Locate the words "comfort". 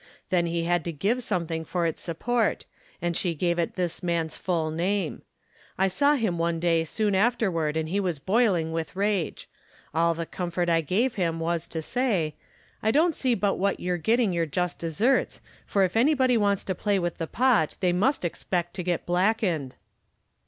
10.25-10.69